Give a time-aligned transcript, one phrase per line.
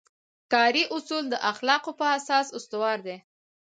[0.53, 3.17] کاري اصول د اخلاقو په اساس استوار دي.